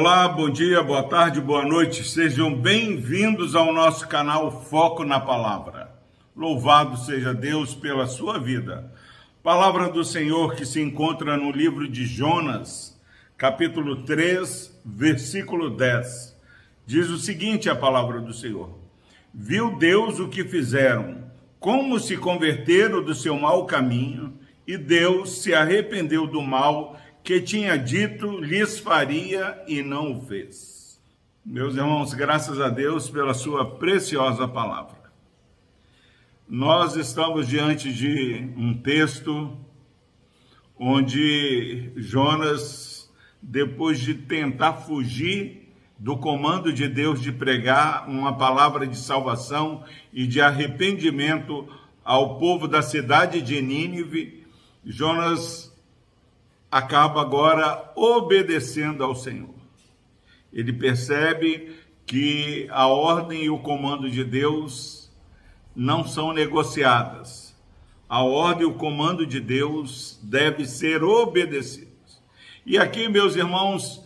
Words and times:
Olá, 0.00 0.28
bom 0.28 0.48
dia, 0.48 0.80
boa 0.80 1.02
tarde, 1.02 1.40
boa 1.40 1.64
noite. 1.64 2.04
Sejam 2.04 2.54
bem-vindos 2.54 3.56
ao 3.56 3.72
nosso 3.72 4.06
canal 4.06 4.62
Foco 4.62 5.02
na 5.02 5.18
Palavra. 5.18 5.92
Louvado 6.36 6.96
seja 6.96 7.34
Deus 7.34 7.74
pela 7.74 8.06
sua 8.06 8.38
vida. 8.38 8.92
Palavra 9.42 9.88
do 9.88 10.04
Senhor 10.04 10.54
que 10.54 10.64
se 10.64 10.80
encontra 10.80 11.36
no 11.36 11.50
livro 11.50 11.88
de 11.88 12.06
Jonas, 12.06 12.96
capítulo 13.36 14.04
3, 14.04 14.80
versículo 14.84 15.68
10. 15.68 16.36
Diz 16.86 17.10
o 17.10 17.18
seguinte: 17.18 17.68
a 17.68 17.74
palavra 17.74 18.20
do 18.20 18.32
Senhor: 18.32 18.78
Viu 19.34 19.76
Deus 19.78 20.20
o 20.20 20.28
que 20.28 20.44
fizeram, 20.44 21.24
como 21.58 21.98
se 21.98 22.16
converteram 22.16 23.02
do 23.02 23.16
seu 23.16 23.36
mau 23.36 23.66
caminho, 23.66 24.38
e 24.64 24.76
Deus 24.76 25.42
se 25.42 25.52
arrependeu 25.52 26.24
do 26.24 26.40
mal 26.40 26.96
que 27.22 27.40
tinha 27.40 27.76
dito 27.76 28.40
lhes 28.40 28.78
faria 28.78 29.62
e 29.66 29.82
não 29.82 30.18
o 30.18 30.20
fez. 30.22 31.00
Meus 31.44 31.74
irmãos, 31.76 32.12
graças 32.14 32.60
a 32.60 32.68
Deus 32.68 33.08
pela 33.08 33.32
sua 33.34 33.76
preciosa 33.76 34.46
palavra. 34.46 34.98
Nós 36.48 36.96
estamos 36.96 37.46
diante 37.46 37.92
de 37.92 38.50
um 38.56 38.74
texto 38.74 39.56
onde 40.78 41.92
Jonas, 41.96 43.10
depois 43.42 44.00
de 44.00 44.14
tentar 44.14 44.74
fugir 44.74 45.68
do 45.98 46.16
comando 46.16 46.72
de 46.72 46.86
Deus 46.86 47.20
de 47.20 47.32
pregar 47.32 48.08
uma 48.08 48.36
palavra 48.36 48.86
de 48.86 48.96
salvação 48.96 49.82
e 50.12 50.26
de 50.26 50.40
arrependimento 50.40 51.68
ao 52.04 52.38
povo 52.38 52.68
da 52.68 52.80
cidade 52.80 53.42
de 53.42 53.60
Nínive, 53.60 54.46
Jonas 54.84 55.76
acaba 56.70 57.20
agora 57.20 57.92
obedecendo 57.94 59.02
ao 59.02 59.14
Senhor. 59.14 59.54
Ele 60.52 60.72
percebe 60.72 61.76
que 62.06 62.66
a 62.70 62.86
ordem 62.86 63.44
e 63.44 63.50
o 63.50 63.58
comando 63.58 64.10
de 64.10 64.24
Deus 64.24 65.10
não 65.74 66.06
são 66.06 66.32
negociadas. 66.32 67.54
A 68.08 68.22
ordem 68.22 68.62
e 68.62 68.70
o 68.70 68.74
comando 68.74 69.26
de 69.26 69.40
Deus 69.40 70.18
deve 70.22 70.66
ser 70.66 71.04
obedecidos. 71.04 72.22
E 72.64 72.78
aqui, 72.78 73.08
meus 73.08 73.36
irmãos, 73.36 74.02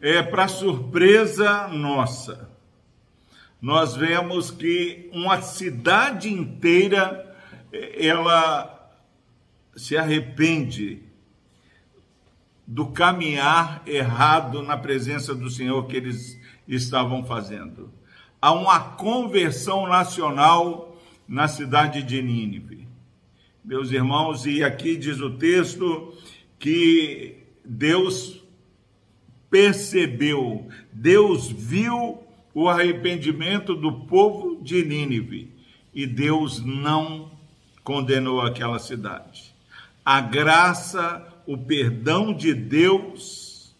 é 0.00 0.22
para 0.22 0.48
surpresa 0.48 1.68
nossa, 1.68 2.50
nós 3.60 3.96
vemos 3.96 4.50
que 4.50 5.08
uma 5.12 5.40
cidade 5.40 6.32
inteira 6.32 7.34
ela 7.72 8.92
se 9.74 9.96
arrepende 9.96 11.02
do 12.66 12.86
caminhar 12.86 13.82
errado 13.86 14.62
na 14.62 14.76
presença 14.76 15.34
do 15.34 15.48
Senhor 15.48 15.86
que 15.86 15.96
eles 15.96 16.40
estavam 16.66 17.24
fazendo. 17.24 17.90
Há 18.42 18.52
uma 18.52 18.80
conversão 18.80 19.86
nacional 19.86 20.96
na 21.28 21.46
cidade 21.46 22.02
de 22.02 22.20
Nínive. 22.20 22.86
Meus 23.64 23.90
irmãos, 23.90 24.46
e 24.46 24.62
aqui 24.62 24.96
diz 24.96 25.20
o 25.20 25.30
texto 25.30 26.12
que 26.58 27.44
Deus 27.64 28.42
percebeu, 29.50 30.68
Deus 30.92 31.48
viu 31.48 32.22
o 32.54 32.68
arrependimento 32.68 33.74
do 33.74 33.92
povo 34.06 34.62
de 34.62 34.84
Nínive 34.84 35.52
e 35.94 36.06
Deus 36.06 36.64
não 36.64 37.30
condenou 37.82 38.40
aquela 38.40 38.78
cidade. 38.78 39.54
A 40.04 40.20
graça 40.20 41.35
o 41.46 41.56
perdão 41.56 42.34
de 42.34 42.52
Deus 42.52 43.74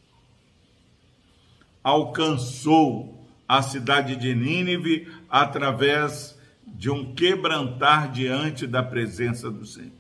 alcançou 1.83 3.27
a 3.49 3.63
cidade 3.63 4.17
de 4.17 4.35
Nínive 4.35 5.09
através 5.29 6.37
de 6.67 6.91
um 6.91 7.15
quebrantar 7.15 8.11
diante 8.11 8.67
da 8.67 8.83
presença 8.83 9.51
do 9.51 9.65
Senhor. 9.65 9.93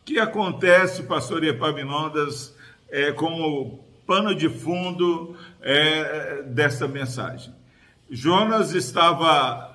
O 0.00 0.04
que 0.04 0.18
acontece, 0.18 1.04
pastor 1.04 1.44
Epaminondas, 1.44 2.54
é, 2.90 3.12
como 3.12 3.84
pano 4.06 4.34
de 4.34 4.48
fundo 4.48 5.36
é, 5.60 6.42
dessa 6.42 6.88
mensagem? 6.88 7.54
Jonas 8.10 8.74
estava 8.74 9.70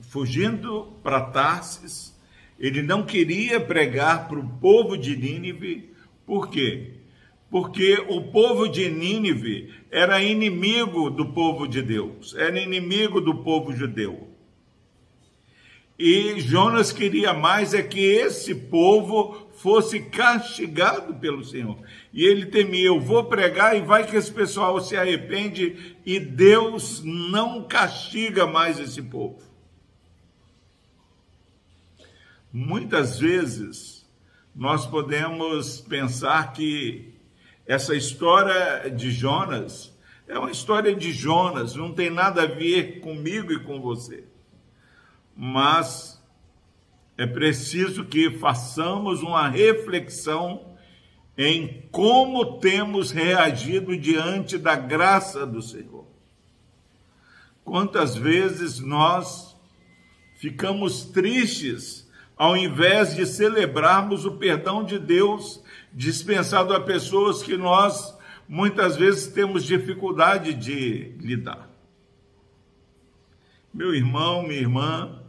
fugindo 0.00 0.92
para 1.02 1.20
Tarsis, 1.20 2.16
ele 2.58 2.82
não 2.82 3.04
queria 3.04 3.60
pregar 3.60 4.28
para 4.28 4.38
o 4.38 4.48
povo 4.48 4.96
de 4.96 5.16
Nínive, 5.16 5.90
por 6.30 6.48
quê? 6.48 6.92
Porque 7.50 7.94
o 8.08 8.30
povo 8.30 8.68
de 8.68 8.88
Nínive 8.88 9.74
era 9.90 10.22
inimigo 10.22 11.10
do 11.10 11.32
povo 11.32 11.66
de 11.66 11.82
Deus, 11.82 12.36
era 12.36 12.56
inimigo 12.56 13.20
do 13.20 13.42
povo 13.42 13.72
judeu. 13.74 14.28
E 15.98 16.38
Jonas 16.38 16.92
queria 16.92 17.34
mais 17.34 17.74
é 17.74 17.82
que 17.82 17.98
esse 17.98 18.54
povo 18.54 19.48
fosse 19.54 19.98
castigado 19.98 21.14
pelo 21.16 21.44
Senhor. 21.44 21.76
E 22.12 22.24
ele 22.24 22.46
temia, 22.46 22.86
eu 22.86 23.00
vou 23.00 23.24
pregar 23.24 23.76
e 23.76 23.80
vai 23.80 24.06
que 24.06 24.14
esse 24.14 24.32
pessoal 24.32 24.80
se 24.80 24.96
arrepende 24.96 25.96
e 26.06 26.20
Deus 26.20 27.02
não 27.02 27.64
castiga 27.64 28.46
mais 28.46 28.78
esse 28.78 29.02
povo. 29.02 29.42
Muitas 32.52 33.18
vezes 33.18 33.99
nós 34.54 34.86
podemos 34.86 35.80
pensar 35.80 36.52
que 36.52 37.14
essa 37.66 37.94
história 37.94 38.90
de 38.90 39.10
Jonas 39.10 39.90
é 40.30 40.38
uma 40.38 40.52
história 40.52 40.94
de 40.94 41.12
Jonas, 41.12 41.74
não 41.74 41.92
tem 41.92 42.08
nada 42.08 42.44
a 42.44 42.46
ver 42.46 43.00
comigo 43.00 43.52
e 43.52 43.58
com 43.64 43.80
você. 43.80 44.22
Mas 45.36 46.22
é 47.18 47.26
preciso 47.26 48.04
que 48.04 48.30
façamos 48.38 49.22
uma 49.22 49.48
reflexão 49.48 50.76
em 51.36 51.82
como 51.90 52.60
temos 52.60 53.10
reagido 53.10 53.96
diante 53.96 54.56
da 54.56 54.76
graça 54.76 55.44
do 55.44 55.60
Senhor. 55.60 56.06
Quantas 57.64 58.14
vezes 58.14 58.78
nós 58.78 59.56
ficamos 60.36 61.02
tristes 61.06 61.99
ao 62.40 62.56
invés 62.56 63.14
de 63.14 63.26
celebrarmos 63.26 64.24
o 64.24 64.38
perdão 64.38 64.82
de 64.82 64.98
Deus 64.98 65.62
dispensado 65.92 66.72
a 66.72 66.80
pessoas 66.80 67.42
que 67.42 67.54
nós 67.54 68.16
muitas 68.48 68.96
vezes 68.96 69.26
temos 69.26 69.62
dificuldade 69.62 70.54
de 70.54 71.12
lidar. 71.20 71.68
Meu 73.74 73.94
irmão, 73.94 74.42
minha 74.42 74.58
irmã, 74.58 75.20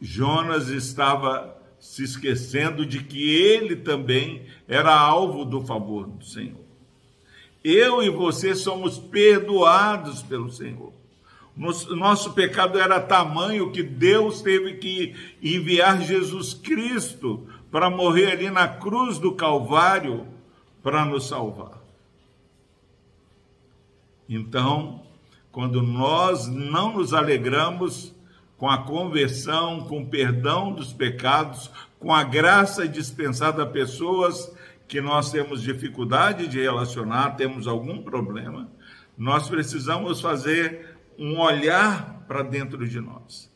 Jonas 0.00 0.66
estava 0.70 1.56
se 1.78 2.02
esquecendo 2.02 2.84
de 2.84 3.04
que 3.04 3.32
ele 3.32 3.76
também 3.76 4.44
era 4.66 4.92
alvo 4.92 5.44
do 5.44 5.60
favor 5.60 6.08
do 6.08 6.24
Senhor. 6.24 6.64
Eu 7.62 8.02
e 8.02 8.10
você 8.10 8.56
somos 8.56 8.98
perdoados 8.98 10.20
pelo 10.20 10.50
Senhor. 10.50 10.92
Nosso 11.56 12.32
pecado 12.32 12.78
era 12.78 13.00
tamanho 13.00 13.72
que 13.72 13.82
Deus 13.82 14.40
teve 14.40 14.74
que 14.74 15.14
enviar 15.42 16.00
Jesus 16.00 16.54
Cristo 16.54 17.46
para 17.70 17.90
morrer 17.90 18.32
ali 18.32 18.50
na 18.50 18.66
cruz 18.66 19.18
do 19.18 19.32
Calvário 19.32 20.26
para 20.82 21.04
nos 21.04 21.28
salvar. 21.28 21.82
Então, 24.28 25.02
quando 25.50 25.82
nós 25.82 26.48
não 26.48 26.94
nos 26.94 27.12
alegramos 27.12 28.14
com 28.56 28.70
a 28.70 28.78
conversão, 28.78 29.82
com 29.82 30.02
o 30.02 30.06
perdão 30.06 30.72
dos 30.72 30.92
pecados, 30.92 31.70
com 31.98 32.14
a 32.14 32.24
graça 32.24 32.88
dispensada 32.88 33.62
a 33.62 33.66
pessoas 33.66 34.50
que 34.88 35.00
nós 35.00 35.30
temos 35.30 35.62
dificuldade 35.62 36.46
de 36.48 36.60
relacionar, 36.60 37.36
temos 37.36 37.66
algum 37.66 38.02
problema, 38.02 38.68
nós 39.16 39.48
precisamos 39.48 40.20
fazer 40.20 40.96
um 41.18 41.38
olhar 41.40 42.24
para 42.26 42.42
dentro 42.42 42.86
de 42.86 43.00
nós 43.00 43.50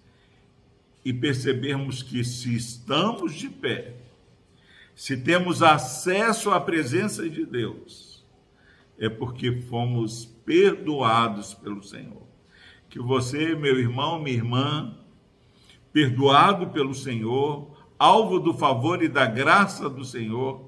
e 1.04 1.12
percebermos 1.12 2.02
que 2.02 2.24
se 2.24 2.54
estamos 2.54 3.34
de 3.34 3.48
pé, 3.48 3.94
se 4.94 5.16
temos 5.16 5.62
acesso 5.62 6.50
à 6.50 6.60
presença 6.60 7.28
de 7.28 7.44
Deus, 7.44 8.24
é 8.98 9.08
porque 9.08 9.60
fomos 9.62 10.24
perdoados 10.24 11.54
pelo 11.54 11.82
Senhor. 11.82 12.22
Que 12.88 12.98
você, 12.98 13.54
meu 13.54 13.78
irmão, 13.78 14.20
minha 14.20 14.36
irmã, 14.36 14.96
perdoado 15.92 16.68
pelo 16.68 16.94
Senhor, 16.94 17.76
alvo 17.98 18.38
do 18.38 18.54
favor 18.54 19.02
e 19.02 19.08
da 19.08 19.26
graça 19.26 19.88
do 19.88 20.04
Senhor, 20.04 20.66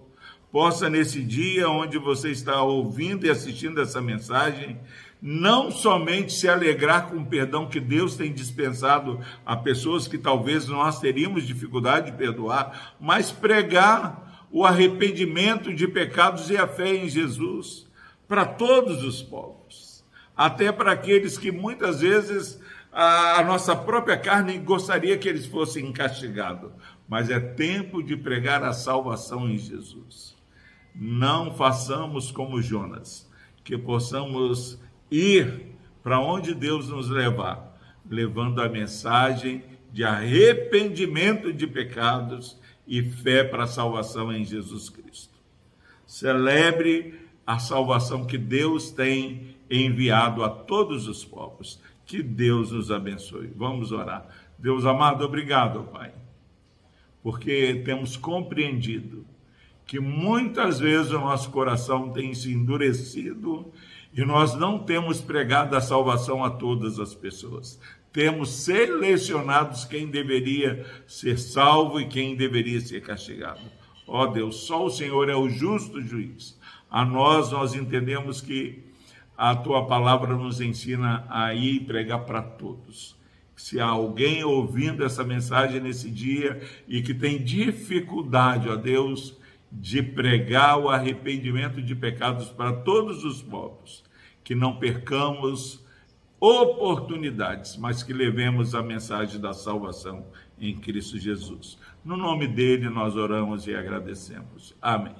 possa 0.50 0.88
nesse 0.88 1.22
dia 1.22 1.68
onde 1.68 1.98
você 1.98 2.30
está 2.30 2.62
ouvindo 2.62 3.26
e 3.26 3.30
assistindo 3.30 3.80
essa 3.80 4.00
mensagem, 4.00 4.78
não 5.20 5.70
somente 5.70 6.32
se 6.32 6.48
alegrar 6.48 7.08
com 7.08 7.16
o 7.16 7.26
perdão 7.26 7.68
que 7.68 7.80
Deus 7.80 8.16
tem 8.16 8.32
dispensado 8.32 9.20
a 9.44 9.56
pessoas 9.56 10.06
que 10.06 10.16
talvez 10.16 10.68
nós 10.68 11.00
teríamos 11.00 11.46
dificuldade 11.46 12.10
de 12.10 12.16
perdoar, 12.16 12.94
mas 13.00 13.30
pregar 13.32 14.46
o 14.50 14.64
arrependimento 14.64 15.74
de 15.74 15.86
pecados 15.86 16.50
e 16.50 16.56
a 16.56 16.66
fé 16.66 16.94
em 16.94 17.08
Jesus, 17.08 17.86
para 18.26 18.44
todos 18.44 19.02
os 19.02 19.22
povos, 19.22 20.04
até 20.36 20.70
para 20.70 20.92
aqueles 20.92 21.36
que 21.36 21.50
muitas 21.50 22.00
vezes 22.00 22.60
a, 22.92 23.42
nossa 23.44 23.76
própria 23.76 24.16
carne 24.16 24.58
gostaria 24.58 25.18
que 25.18 25.28
eles 25.28 25.46
fossem 25.46 25.92
castigados, 25.92 26.70
mas 27.08 27.30
é 27.30 27.38
tempo 27.38 28.02
de 28.02 28.16
pregar 28.16 28.62
a 28.62 28.72
salvação 28.72 29.48
em 29.48 29.58
Jesus. 29.58 30.36
Não 30.94 31.54
façamos 31.54 32.30
como 32.30 32.62
Jonas, 32.62 33.28
que 33.62 33.76
possamos 33.76 34.78
ir 35.10 35.66
para 36.02 36.20
onde 36.20 36.54
Deus 36.54 36.88
nos 36.88 37.08
levar, 37.08 37.78
levando 38.08 38.60
a 38.60 38.68
mensagem 38.68 39.62
de 39.92 40.04
arrependimento 40.04 41.52
de 41.52 41.66
pecados 41.66 42.58
e 42.86 43.02
fé 43.02 43.44
para 43.44 43.64
a 43.64 43.66
salvação 43.66 44.32
em 44.32 44.44
Jesus 44.44 44.88
Cristo. 44.88 45.38
Celebre 46.06 47.28
a 47.46 47.58
salvação 47.58 48.26
que 48.26 48.38
Deus 48.38 48.90
tem 48.90 49.56
enviado 49.70 50.42
a 50.44 50.48
todos 50.48 51.06
os 51.06 51.24
povos. 51.24 51.80
Que 52.06 52.22
Deus 52.22 52.72
nos 52.72 52.90
abençoe. 52.90 53.52
Vamos 53.54 53.92
orar. 53.92 54.26
Deus 54.58 54.84
amado, 54.86 55.24
obrigado, 55.24 55.84
Pai, 55.84 56.12
porque 57.22 57.82
temos 57.84 58.16
compreendido 58.16 59.24
que 59.86 60.00
muitas 60.00 60.80
vezes 60.80 61.12
o 61.12 61.20
nosso 61.20 61.50
coração 61.50 62.10
tem 62.10 62.34
se 62.34 62.52
endurecido 62.52 63.72
e 64.12 64.24
nós 64.24 64.54
não 64.54 64.78
temos 64.78 65.20
pregado 65.20 65.76
a 65.76 65.80
salvação 65.80 66.44
a 66.44 66.50
todas 66.50 66.98
as 66.98 67.14
pessoas. 67.14 67.78
Temos 68.12 68.50
selecionados 68.50 69.84
quem 69.84 70.06
deveria 70.06 70.84
ser 71.06 71.38
salvo 71.38 72.00
e 72.00 72.08
quem 72.08 72.34
deveria 72.34 72.80
ser 72.80 73.02
castigado. 73.02 73.60
Ó 74.06 74.22
oh 74.22 74.26
Deus, 74.28 74.66
só 74.66 74.86
o 74.86 74.90
Senhor 74.90 75.28
é 75.28 75.36
o 75.36 75.48
justo 75.48 76.00
juiz. 76.00 76.58
A 76.90 77.04
nós, 77.04 77.52
nós 77.52 77.74
entendemos 77.74 78.40
que 78.40 78.82
a 79.36 79.54
tua 79.54 79.86
palavra 79.86 80.34
nos 80.34 80.60
ensina 80.60 81.24
a 81.28 81.54
ir 81.54 81.80
pregar 81.84 82.24
para 82.24 82.42
todos. 82.42 83.16
Se 83.54 83.78
há 83.78 83.86
alguém 83.86 84.42
ouvindo 84.42 85.04
essa 85.04 85.22
mensagem 85.22 85.80
nesse 85.80 86.10
dia 86.10 86.60
e 86.88 87.02
que 87.02 87.12
tem 87.12 87.42
dificuldade, 87.42 88.68
ó 88.68 88.74
Deus, 88.74 89.37
de 89.70 90.02
pregar 90.02 90.78
o 90.78 90.88
arrependimento 90.88 91.82
de 91.82 91.94
pecados 91.94 92.48
para 92.50 92.72
todos 92.72 93.24
os 93.24 93.42
povos, 93.42 94.04
que 94.42 94.54
não 94.54 94.76
percamos 94.76 95.84
oportunidades, 96.40 97.76
mas 97.76 98.02
que 98.02 98.12
levemos 98.12 98.74
a 98.74 98.82
mensagem 98.82 99.40
da 99.40 99.52
salvação 99.52 100.26
em 100.58 100.76
Cristo 100.76 101.18
Jesus. 101.18 101.78
No 102.04 102.16
nome 102.16 102.46
dele 102.46 102.88
nós 102.88 103.16
oramos 103.16 103.66
e 103.66 103.74
agradecemos. 103.74 104.74
Amém. 104.80 105.14